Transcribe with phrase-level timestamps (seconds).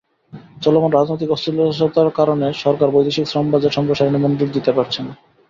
[0.61, 5.13] চলমান রাজনৈতিক অস্থিতিশীলতার কারণে সরকার বৈদেশিক শ্রমবাজার সম্প্রসারণে মনোযোগ দিতে পারছে না।